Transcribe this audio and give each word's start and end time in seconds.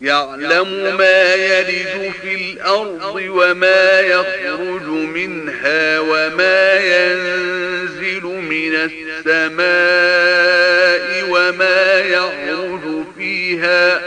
يعلم 0.00 0.96
ما 0.96 1.34
يلد 1.34 2.12
في 2.22 2.34
الأرض 2.34 3.22
وما 3.28 4.00
يخرج 4.00 4.86
منها 4.88 5.98
وما 6.00 6.74
ينزل 6.74 8.22
من 8.22 8.74
السماء 8.74 9.68
وما 11.30 12.00
يعرج 12.00 13.04
فيها 13.18 14.00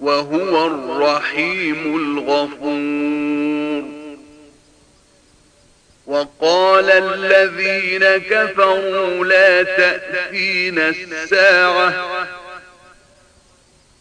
وهو 0.00 0.66
الرحيم 0.66 1.96
الغفور. 1.96 3.26
وقال 6.06 6.90
الذين 6.90 8.04
كفروا 8.04 9.24
لا 9.24 9.62
تأتين 9.62 10.78
الساعة 10.78 12.35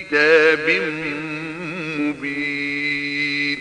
كتاب 0.00 0.70
مبين. 1.98 3.60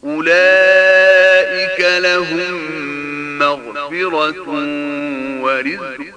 أولئك 0.05 1.81
لهم 1.81 2.55
مغفرة 3.39 4.49
ورزق 5.41 6.17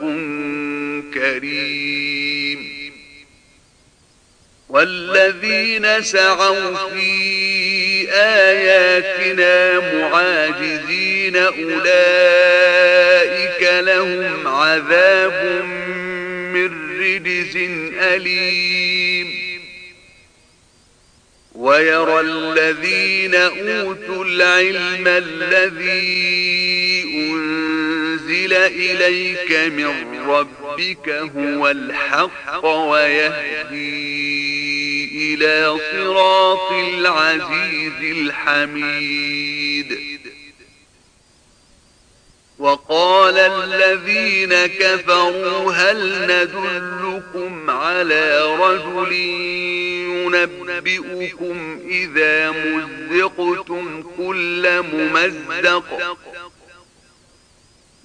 كريم. 1.14 2.77
والذين 4.69 6.03
سعوا 6.03 6.89
في 6.89 7.97
آياتنا 8.11 9.80
معاجزين 9.80 11.36
أولئك 11.38 12.67
لهم 13.61 14.47
عذاب 14.47 15.64
من 16.53 16.99
رجز 16.99 17.58
أليم. 17.99 19.27
ويرى 21.55 22.20
الذين 22.20 23.36
أوتوا 23.36 24.26
العلم 24.26 25.08
الذي 25.08 26.37
أنزل 27.15 28.53
إليك 28.53 29.52
من 29.52 30.20
ربك 30.27 31.09
هو 31.09 31.70
الحق 31.70 32.65
ويهدي 32.65 34.17
إلى 35.42 35.80
صراط 35.92 36.71
العزيز 36.71 38.17
الحميد. 38.17 39.98
وقال 42.59 43.37
الذين 43.37 44.65
كفروا 44.65 45.73
هل 45.73 46.23
ندلكم 46.23 47.70
على 47.70 48.55
رجل 48.55 49.11
ينبئكم 50.26 51.80
إذا 51.87 52.52
مزقتم 52.52 54.03
كل 54.17 54.81
ممزق؟ 54.93 56.17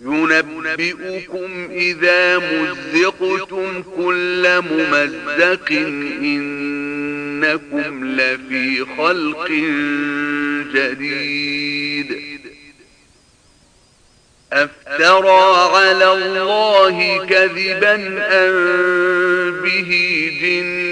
ينبئكم 0.05 1.69
إذا 1.71 2.39
مزقتم 2.39 3.83
كل 3.97 4.61
ممزق 4.61 5.73
إنكم 6.23 8.05
لفي 8.05 8.85
خلق 8.97 9.49
جديد. 10.75 12.23
أفترى 14.53 15.77
على 15.77 16.13
الله 16.13 17.27
كذبا 17.27 17.95
أن 18.31 18.53
به 19.63 19.91
جنة 20.43 20.92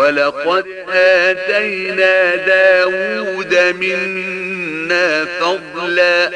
ولقد 0.00 0.66
آتينا 0.88 2.36
داود 2.36 3.54
منا 3.54 5.24
فضلا. 5.24 6.30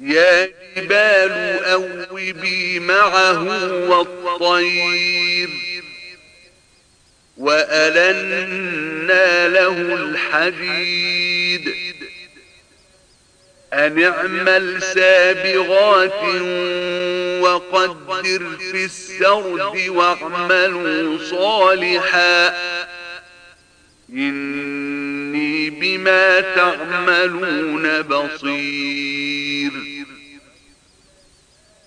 يا 0.00 0.50
جبال 0.76 1.64
أوبي 1.64 2.80
معه 2.80 3.42
والطير. 3.88 5.50
وألنا 7.36 9.48
له 9.48 9.94
الحديد. 9.94 11.93
أن 13.74 14.02
اعمل 14.02 14.82
سابغات 14.82 16.24
وقدر 17.40 18.56
في 18.70 18.84
السرد 18.84 19.88
واعملوا 19.88 21.18
صالحا 21.18 22.54
إني 24.10 25.70
بما 25.70 26.40
تعملون 26.40 28.02
بصير 28.02 29.72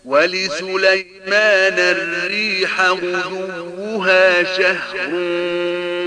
ولسليمان 0.06 1.80
الريح 1.80 2.82
غدوها 2.82 4.44
شهر 4.58 5.10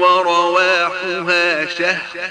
ورواحها 0.01 1.67
شهر 1.67 2.31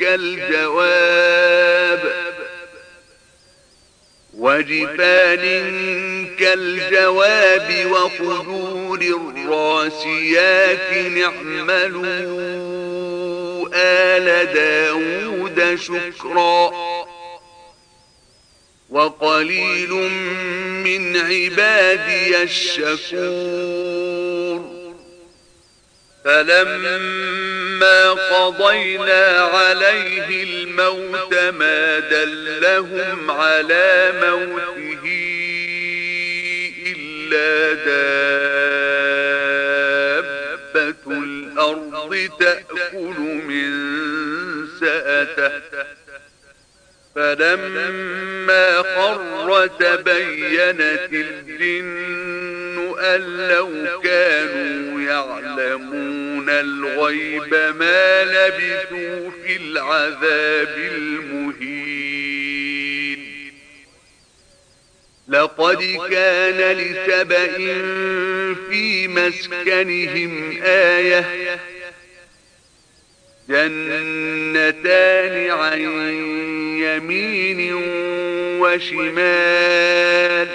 كالجواب 0.00 1.46
وجفان 4.34 5.46
كالجواب 6.38 7.86
وقدور 7.90 9.00
الراسيات 9.00 10.92
نعملوا 10.92 12.06
آل 13.74 14.54
داود 14.54 15.78
شكرا 15.80 16.70
وقليل 18.90 19.90
من 20.84 21.16
عبادي 21.16 22.42
الشكور. 22.42 23.96
فلما 26.24 28.10
قضينا 28.10 29.38
عليه 29.38 30.42
الموت 30.42 31.34
ما 31.34 31.98
دلهم 31.98 33.30
على 33.30 34.12
موته 34.22 35.06
إلا 36.86 37.72
دابة 40.74 41.04
الأرض 41.06 42.28
تأكل 42.40 43.18
من 43.20 43.72
سأته. 44.80 45.95
فلما 47.16 48.82
خر 48.82 49.66
تبينت 49.66 51.08
الجن 51.12 52.94
أن 52.98 53.48
لو 53.48 54.00
كانوا 54.00 55.00
يعلمون 55.00 56.50
الغيب 56.50 57.54
ما 57.54 58.24
لبثوا 58.24 59.30
في 59.44 59.56
العذاب 59.56 60.74
المهين. 60.78 61.96
لقد 65.28 65.98
كان 66.10 66.76
لسبأ 66.76 67.46
في 68.70 69.08
مسكنهم 69.08 70.62
آية 70.62 71.24
جنتان 73.48 75.50
عن 75.50 75.80
يمين 76.82 77.74
وشمال. 78.60 80.48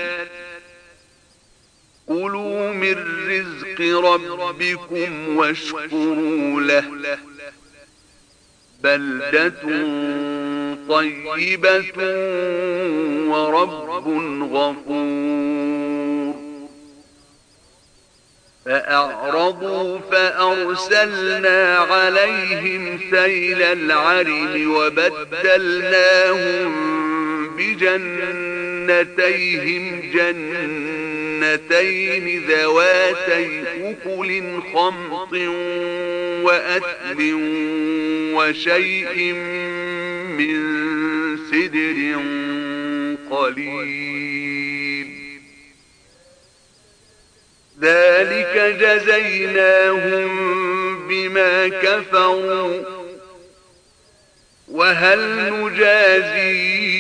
كلوا 2.08 2.74
من 2.74 2.96
رزق 3.30 4.00
ربكم 4.00 5.38
واشكروا 5.38 6.62
له. 6.62 7.18
بلدة 8.84 9.62
طيبة 10.90 11.84
ورب 13.28 14.08
غفور. 14.54 15.81
فأعرضوا 18.66 20.00
فأرسلنا 20.12 21.78
عليهم 21.78 23.00
سيل 23.12 23.62
العرم 23.62 24.74
وبدلناهم 24.76 26.22
بجنتيهم 27.58 29.22
جنتين 31.42 32.26
ذواتي 32.48 33.64
أكل 33.82 34.62
خمط 34.74 35.34
وأثل 36.44 37.20
وشيء 38.34 39.34
من 40.38 40.58
سدر 41.52 42.00
قليل. 43.32 44.51
ذلك 47.82 48.78
جزيناهم 48.80 50.32
بما 51.08 51.68
كفروا. 51.68 52.82
وهل 54.68 55.54
نجازي 55.54 56.92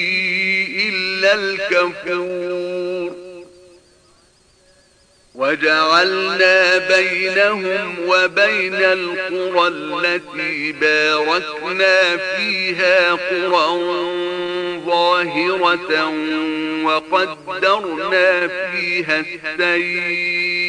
إلا 0.89 1.33
الكفور؟ 1.33 3.15
وجعلنا 5.35 6.77
بينهم 6.77 7.95
وبين 8.07 8.75
القرى 8.75 9.67
التي 9.67 10.71
باركنا 10.71 12.17
فيها 12.17 13.11
قرى 13.11 14.01
ظاهرة 14.85 16.07
وقدرنا 16.83 18.47
فيها 18.47 19.19
السير. 19.19 20.60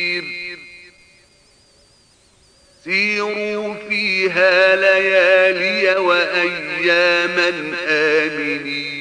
سيروا 2.85 3.75
فيها 3.89 4.77
ليالي 4.77 5.97
وأياما 5.97 7.53
آمنين. 7.89 8.93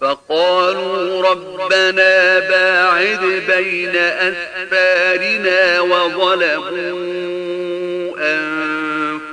فقالوا 0.00 1.30
ربنا 1.30 2.38
باعد 2.38 3.24
بين 3.48 3.96
أسفارنا 3.96 5.80
وظلموا 5.80 7.24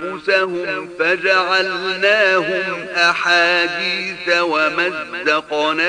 أنفسهم 0.06 0.90
فجعلناهم 1.00 2.88
أحاديث 2.96 4.38
ومزقناهم 5.22 5.84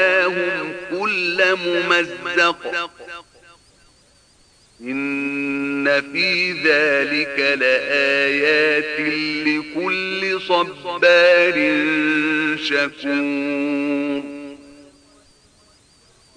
كل 0.91 1.57
ممزق. 1.57 2.57
إن 4.83 6.03
في 6.13 6.53
ذلك 6.53 7.59
لآيات 7.61 9.01
لكل 9.47 10.41
صبار 10.41 11.55
شكور. 12.57 14.23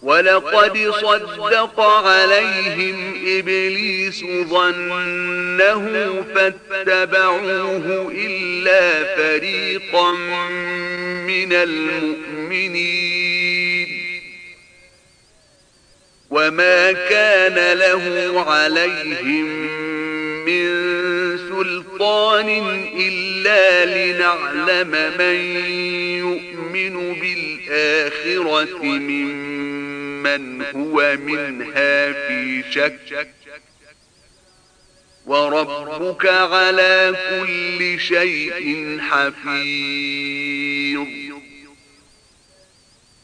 ولقد 0.02 0.92
صدق 1.02 1.80
عليهم 1.80 3.14
إبليس 3.28 4.26
ظنه 4.26 6.24
فاتبعوه 6.36 8.12
إلا 8.16 9.16
فريقا 9.16 10.12
من 11.28 11.54
المؤمنين. 11.54 13.25
وما 16.30 16.92
كان 16.92 17.78
له 17.78 18.42
عليهم 18.52 19.46
من 20.46 20.66
سلطان 21.38 22.50
إلا 23.00 23.86
لنعلم 23.86 24.92
من 25.18 25.36
يؤمن 26.18 27.14
بالآخرة 27.14 28.84
ممن 28.84 30.62
هو 30.62 31.18
منها 31.18 32.12
في 32.12 32.64
شك 32.72 33.28
وربك 35.26 36.26
على 36.26 37.16
كل 37.30 38.00
شيء 38.00 38.98
حفيظ 39.02 40.85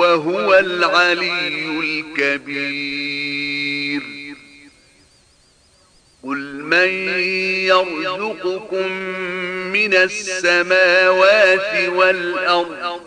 وهو 0.00 0.58
العلي 0.58 1.48
الكبير. 2.18 3.40
قل 6.24 6.38
من 6.62 6.88
يرزقكم 7.68 8.92
من 9.72 9.94
السماوات 9.94 11.88
والأرض 11.88 13.00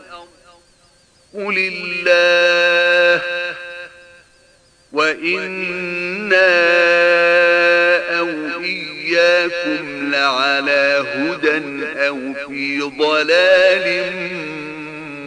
قل 1.34 1.58
الله 1.58 3.22
وإنا 4.94 6.48
أو 8.20 8.30
إياكم 8.64 10.12
لعلى 10.12 11.06
هدى 11.16 11.86
أو 12.08 12.34
في 12.48 12.82
ضلال 12.82 13.86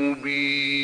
مبين. 0.00 0.75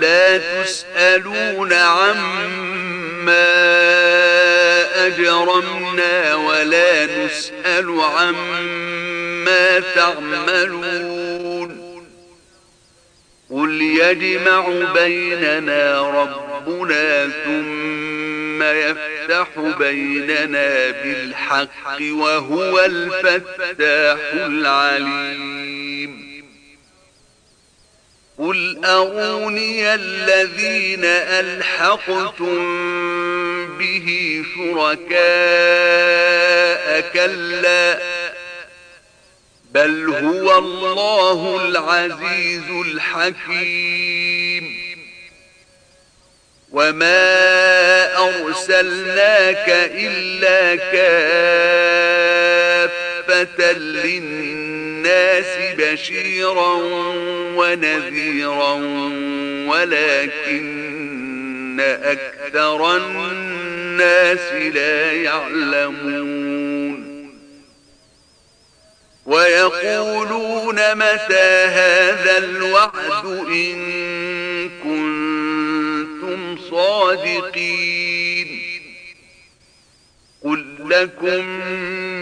لا 0.00 0.38
تسألون 0.38 1.72
عما 1.72 3.48
أجرمنا 5.06 6.34
ولا 6.34 7.06
نسأل 7.06 8.00
عما 8.00 9.80
تعملون. 9.94 11.18
قل 13.50 13.82
يجمع 13.82 14.68
بيننا 14.94 16.00
ربنا 16.00 17.28
ثم 17.44 18.62
يفتح 18.62 19.48
بيننا 19.78 20.90
بالحق 20.90 22.00
وهو 22.00 22.84
الفتاح 22.84 24.18
العليم. 24.34 26.27
قل 28.38 28.84
أروني 28.84 29.94
الذين 29.94 31.04
ألحقتم 31.04 32.58
به 33.78 34.42
شركاء 34.54 35.18
كلا 37.00 37.98
بل 39.72 40.14
هو 40.14 40.58
الله 40.58 41.66
العزيز 41.68 42.70
الحكيم 42.86 44.28
وما 46.72 47.36
أرسلناك 48.18 49.68
إلا 49.94 50.74
للناس 53.84 55.46
بشيرا 55.78 56.74
ونذيرا 57.54 58.72
ولكن 59.68 60.68
أكثر 61.80 62.96
الناس 62.96 64.52
لا 64.52 65.12
يعلمون. 65.12 66.48
ويقولون 69.26 70.94
متى 70.94 71.64
هذا 71.68 72.38
الوعد 72.38 73.26
إن 73.26 73.78
كنتم 74.84 76.58
صادقين. 76.70 78.48
قل 80.44 80.64
لكم 80.90 81.60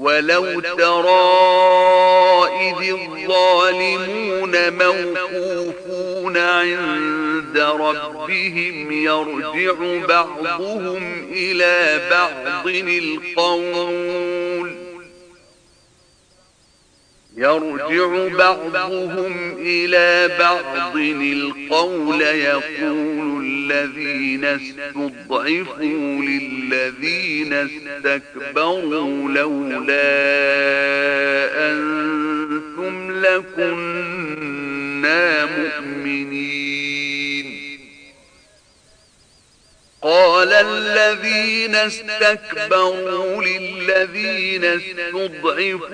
ولو 0.00 0.60
ترى 0.60 1.30
إذ 2.60 2.92
الظالمون 2.92 4.72
موقوفون 4.72 6.36
عند 6.36 7.58
ربهم 7.58 8.92
يرجع 8.92 10.06
بعضهم 10.06 11.26
إلى 11.32 12.00
بعض 12.10 12.68
القول. 12.68 14.69
يرجع 17.40 18.28
بعضهم 18.36 19.56
إلى 19.58 20.36
بعض 20.38 20.96
القول 20.96 22.20
يقول 22.22 23.44
الذين 23.46 24.44
استضعفوا 24.44 26.22
للذين 26.22 27.52
استكبروا 27.52 29.28
لولا 29.28 30.10
أنتم 31.72 33.20
لكنا 33.20 34.64
مؤمنين. 35.44 36.20
قال 40.02 40.52
الذين 40.52 41.74
استكبروا 41.74 43.42
للذين 43.42 44.64
استضعفوا 44.64 45.90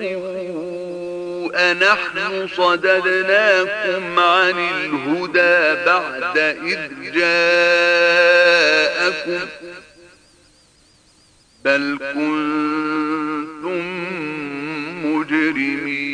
أنحن 1.55 2.47
صددناكم 2.47 4.19
عن 4.19 4.59
الهدى 4.59 5.85
بعد 5.85 6.37
إذ 6.37 7.11
جاءكم 7.11 8.37
بل 11.65 11.97
كنتم 12.13 13.83
مجرمين. 15.05 16.07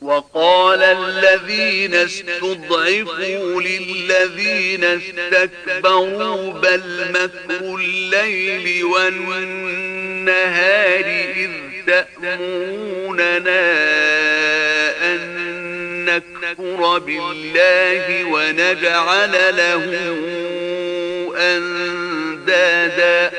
وقال 0.00 0.82
الذين 0.82 1.94
استضعفوا 1.94 3.62
للذين 3.62 4.84
استكبروا 4.84 6.52
بل 6.52 7.10
مكر 7.10 7.74
الليل 7.74 8.84
والنهار 8.84 10.24
إذ 11.36 11.69
تأموننا 11.90 13.60
أن 15.02 15.20
نكفر 16.04 16.98
بالله 16.98 18.24
ونجعل 18.24 19.32
له 19.56 19.84
أندادا. 21.36 23.30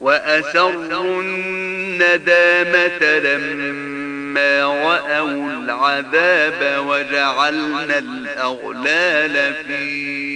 وأسروا 0.00 1.22
الندامة 1.22 3.02
لما 3.18 4.64
رأوا 4.64 5.50
العذاب 5.50 6.86
وجعلنا 6.86 7.98
الأغلال 7.98 9.54
في 9.66 10.35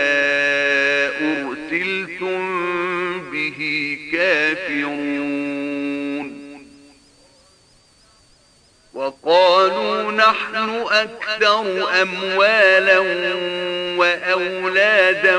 وقالوا 9.23 10.11
نحن 10.11 10.85
أكثر 10.91 11.89
أموالا 12.01 12.99
وأولادا 13.97 15.37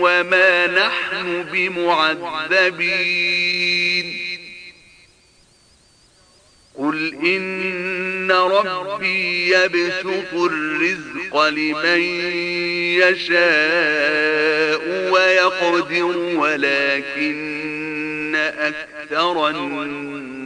وما 0.00 0.66
نحن 0.66 1.42
بمعذبين. 1.52 2.92
قل 6.78 7.14
إن 7.24 8.32
ربي 8.32 9.50
يبسط 9.50 10.34
الرزق 10.34 11.48
لمن 11.48 12.00
يشاء 13.00 14.82
ويقدر 15.12 16.16
ولكن 16.36 17.32
أكثر 18.36 19.48
الناس 19.48 20.41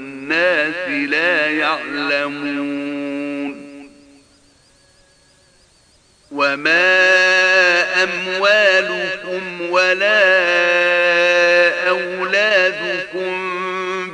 لا 1.06 1.50
يعلمون. 1.50 2.86
وما 6.30 8.02
أموالكم 8.02 9.70
ولا 9.70 10.48
أولادكم 11.88 13.56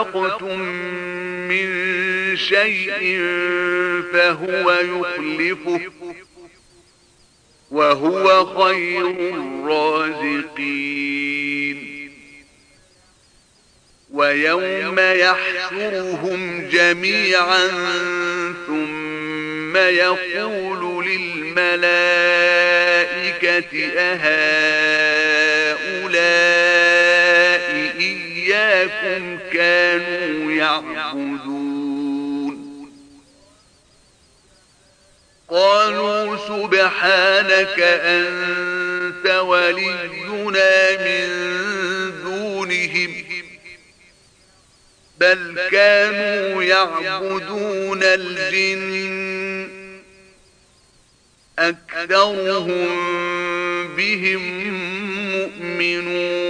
أنفقتم 0.00 0.58
من 1.48 1.66
شيء 2.36 3.18
فهو 4.12 4.72
يخلفه 4.72 5.80
وهو 7.70 8.46
خير 8.46 9.10
الرازقين. 9.34 10.80
ويوم 14.12 14.98
يحشرهم 14.98 16.68
جميعا 16.68 17.66
ثم 18.66 19.76
يقول 19.76 21.06
للملائكة 21.06 22.00
أهؤلاء 23.96 25.19
إياكم 29.02 29.38
كانوا 29.52 30.52
يعبدون. 30.52 31.50
قالوا 35.48 36.36
سبحانك 36.36 37.80
أنت 37.80 39.26
ولينا 39.26 40.96
من 40.96 41.28
دونهم. 42.24 43.24
بل 45.20 45.60
كانوا 45.70 46.62
يعبدون 46.62 48.00
الجن 48.02 49.70
أكثرهم 51.58 52.88
بهم 53.96 54.42
مؤمنون. 55.32 56.49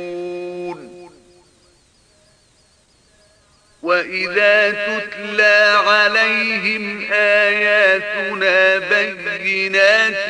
وإذا 3.83 4.71
تتلى 4.71 5.81
عليهم 5.87 7.07
آياتنا 7.11 8.77
بينات 8.77 10.27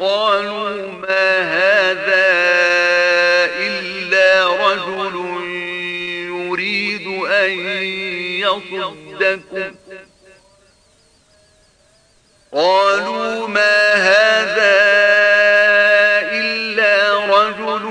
قالوا 0.00 0.92
ما 0.92 1.40
هذا 1.42 2.28
إلا 3.58 4.46
رجل 4.46 5.16
يريد 6.28 7.06
أن 7.24 7.50
يصدكم 8.40 9.74
قالوا 12.52 13.48
ما 13.48 13.94
هذا 13.94 14.78
إلا 16.32 17.24
رجل 17.26 17.84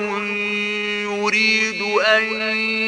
يريد 1.27 1.81
أن 2.07 2.23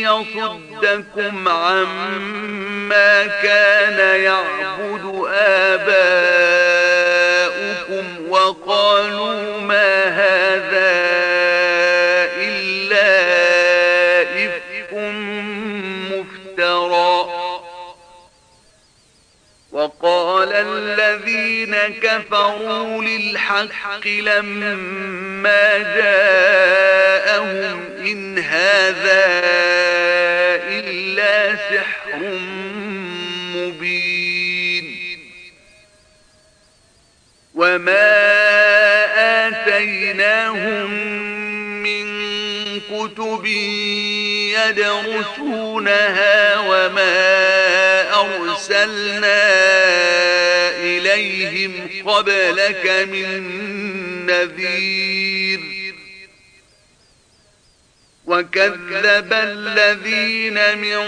يصدكم 0.02 1.48
عما 1.48 3.28
كان 3.44 4.22
يعبد 4.24 5.26
آباؤكم 5.34 6.10
وقالوا 8.30 9.60
ما 9.62 10.09
وقال 20.40 20.54
الذين 20.56 21.76
كفروا 21.76 23.04
للحق 23.04 24.08
لما 24.08 25.78
جاءهم 25.78 27.80
إن 28.00 28.40
هذا 28.40 29.26
إلا 30.70 31.56
سحر 31.56 32.20
مبين. 33.56 34.86
وما 37.56 38.10
آتيناهم 39.48 40.92
من 41.84 42.06
كتب 42.80 43.46
يدرسونها 44.56 46.60
وما 46.60 47.59
أرسلنا 48.22 49.50
إليهم 50.80 51.90
قبلك 52.06 53.08
من 53.12 53.46
نذير. 54.26 55.60
وكذب 58.26 59.34
الذين 59.34 60.78
من 60.78 61.00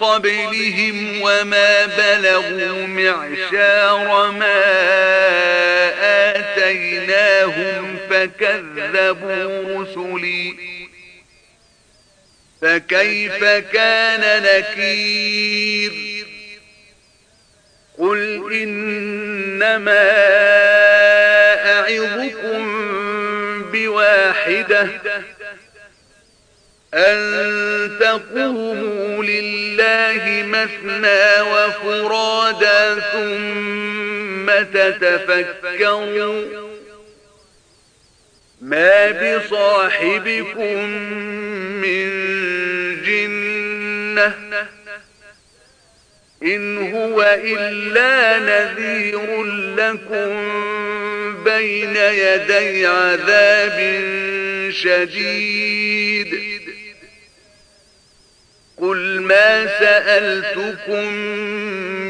قبلهم 0.00 1.20
وما 1.22 1.86
بلغوا 1.86 2.86
معشار 2.86 4.30
ما 4.30 4.62
آتيناهم 6.36 7.96
فكذبوا 8.10 9.82
رسلي. 9.82 10.65
فكيف 12.62 13.44
كان 13.44 14.42
نكير؟ 14.42 15.92
قل 17.98 18.52
إنما 18.52 20.10
أعظكم 21.66 22.62
بواحدة 23.72 24.88
أن 26.94 27.98
تقوموا 28.00 29.24
لله 29.24 30.42
مثنى 30.46 31.40
وفرادا 31.40 33.00
ثم 33.00 34.46
تتفكروا. 34.72 36.66
ما 38.60 39.10
بصاحبكم 39.10 40.84
من 41.82 42.35
جنة 43.06 44.34
إن 46.42 46.92
هو 46.94 47.38
إلا 47.44 48.38
نذير 48.38 49.42
لكم 49.76 50.32
بين 51.44 51.96
يدي 51.96 52.86
عذاب 52.86 54.02
شديد. 54.70 56.46
قل 58.80 59.20
ما 59.20 59.66
سألتكم 59.78 61.12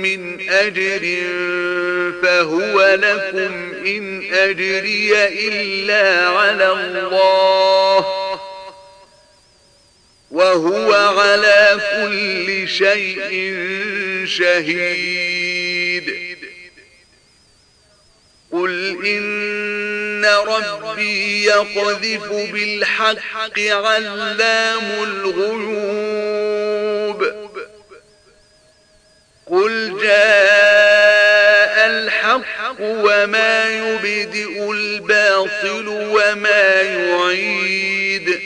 من 0.03 0.51
أجر 0.51 1.01
فهو 2.23 2.95
لكم 2.95 3.73
إن 3.87 4.23
أجري 4.33 5.13
إلا 5.49 6.29
على 6.29 6.73
الله. 6.73 8.26
وهو 10.37 10.94
على 10.94 11.81
كل 11.92 12.68
شيء 12.68 13.55
شهيد. 14.27 16.07
قل 18.53 19.07
إن 19.07 20.25
ربي 20.25 21.44
يقذف 21.44 22.33
بالحق 22.53 23.59
علام 23.59 24.90
الغيوب. 25.03 26.27
قل 29.46 29.99
جاء 30.03 31.87
الحق 31.87 32.81
وما 32.81 33.68
يبدئ 33.68 34.70
الباطل 34.72 35.88
وما 35.88 36.83
يعيد. 36.83 38.46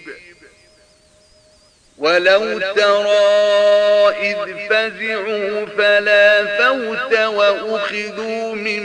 ولو 2.01 2.59
ترى 2.59 4.09
إذ 4.21 4.37
فزعوا 4.69 5.65
فلا 5.77 6.45
فوت 6.57 7.13
وأخذوا 7.13 8.55
من 8.55 8.83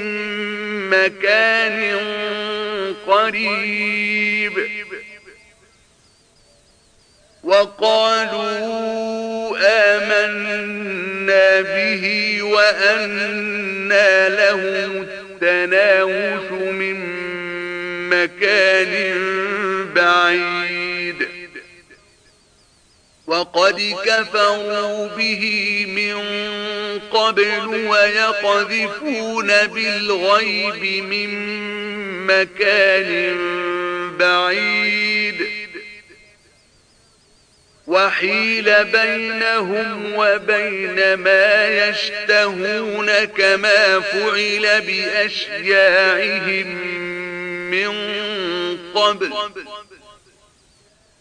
مكان 0.91 2.01
قريب. 3.07 4.53
وقالوا 7.45 8.77
آمنا 9.65 11.61
به 11.61 12.39
وأنا 12.43 14.29
لهم 14.29 15.07
التناوش 15.43 16.51
من 16.51 16.97
مكان 18.11 18.93
بعيد. 19.95 20.66
وقد 23.27 23.97
كفروا 24.07 25.09
به 25.09 25.85
من 25.89 26.17
قبل 27.11 27.67
ويقذفون 27.67 29.47
بالغيب 29.47 31.05
من 31.05 31.31
مكان 32.27 33.37
بعيد. 34.19 35.47
وحيل 37.87 38.85
بينهم 38.85 40.15
وبين 40.17 41.15
ما 41.15 41.69
يشتهون 41.89 43.25
كما 43.25 44.01
فعل 44.01 44.81
بأشياعهم 44.81 46.67
من 47.71 47.93
قبل. 48.95 49.33